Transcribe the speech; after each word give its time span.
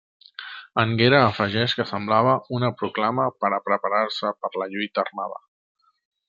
Anguera 0.83 1.19
afegeix 1.25 1.75
que 1.79 1.85
semblava 1.89 2.33
una 2.61 2.71
proclama 2.79 3.27
per 3.45 3.53
a 3.59 3.61
preparar-se 3.69 4.33
per 4.47 4.53
la 4.63 4.69
lluita 4.73 5.05
armada. 5.05 5.39